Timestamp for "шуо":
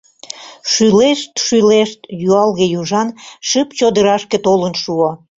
4.81-5.09